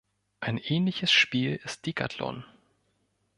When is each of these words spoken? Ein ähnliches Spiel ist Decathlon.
Ein 0.39 0.57
ähnliches 0.57 1.11
Spiel 1.11 1.59
ist 1.63 1.85
Decathlon. 1.85 2.43